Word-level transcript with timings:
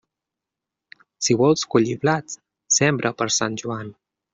Si 1.27 1.37
vols 1.43 1.67
collir 1.75 1.95
blat, 2.07 2.37
sembra 2.81 3.17
per 3.23 3.33
Sant 3.41 3.65
Joan. 3.65 3.99